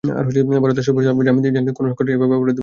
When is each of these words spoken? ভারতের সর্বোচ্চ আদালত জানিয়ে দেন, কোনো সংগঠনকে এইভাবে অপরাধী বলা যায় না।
ভারতের 0.63 0.85
সর্বোচ্চ 0.87 1.07
আদালত 1.11 1.25
জানিয়ে 1.37 1.53
দেন, 1.55 1.65
কোনো 1.77 1.87
সংগঠনকে 1.89 2.11
এইভাবে 2.13 2.33
অপরাধী 2.35 2.41
বলা 2.41 2.49
যায় 2.51 2.55
না। 2.57 2.59